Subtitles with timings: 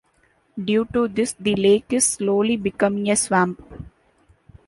[0.59, 3.61] Due to this, the lake is slowly becoming a swamp.